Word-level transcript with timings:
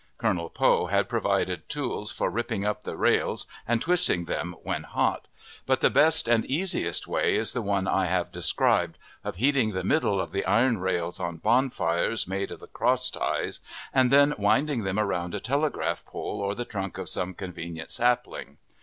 Colonel 0.17 0.49
Poe 0.49 0.87
had 0.87 1.07
provided 1.07 1.69
tools 1.69 2.09
for 2.11 2.31
ripping 2.31 2.65
up 2.65 2.83
the 2.85 2.97
rails 2.97 3.45
and 3.67 3.79
twisting 3.79 4.25
them 4.25 4.55
when 4.63 4.81
hot; 4.81 5.27
but 5.67 5.81
the 5.81 5.91
best 5.91 6.27
and 6.27 6.43
easiest 6.47 7.05
way 7.05 7.35
is 7.35 7.53
the 7.53 7.61
one 7.61 7.87
I 7.87 8.05
have 8.07 8.31
described, 8.31 8.97
of 9.23 9.35
heating 9.35 9.73
the 9.73 9.83
middle 9.83 10.19
of 10.19 10.31
the 10.31 10.43
iron 10.45 10.79
rails 10.79 11.19
on 11.19 11.37
bonfires 11.37 12.27
made 12.27 12.51
of 12.51 12.61
the 12.61 12.65
cross 12.67 13.11
ties, 13.11 13.59
and 13.93 14.09
then 14.11 14.33
winding 14.39 14.85
them 14.85 14.97
around 14.97 15.35
a 15.35 15.39
telegraph 15.39 16.03
pole 16.03 16.41
or 16.43 16.55
the 16.55 16.65
trunk 16.65 16.97
of 16.97 17.07
some 17.07 17.35
convenient 17.35 17.91
sapling. 17.91 18.57